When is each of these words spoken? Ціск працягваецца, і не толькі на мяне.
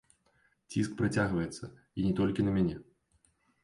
Ціск 0.73 0.95
працягваецца, 1.03 1.71
і 1.71 1.99
не 2.09 2.13
толькі 2.23 2.41
на 2.51 2.59
мяне. 2.61 2.75